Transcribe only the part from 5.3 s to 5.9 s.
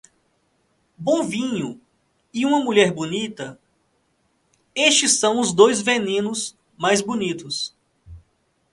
os dois